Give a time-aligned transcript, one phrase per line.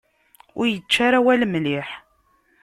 [0.59, 1.89] Ur yečči ara awal mliḥ.